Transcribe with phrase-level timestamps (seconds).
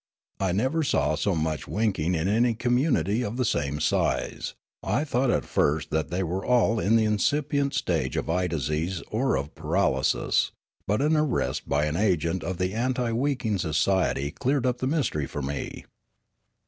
[0.39, 5.29] I never saw so much winking in any community of the same size; I thought
[5.29, 9.53] at first that they were all in the incipient stage of eye disease or of
[9.53, 10.53] paralysis;
[10.87, 15.27] but an arrest by an agent of the anti winking society cleared up the mystery
[15.27, 15.85] for me.